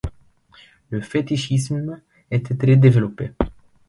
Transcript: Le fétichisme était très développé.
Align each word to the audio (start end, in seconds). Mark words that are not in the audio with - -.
Le 0.89 0.99
fétichisme 0.99 2.01
était 2.31 2.57
très 2.57 2.75
développé. 2.75 3.33